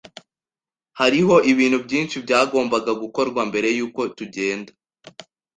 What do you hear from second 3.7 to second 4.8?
yuko tugenda.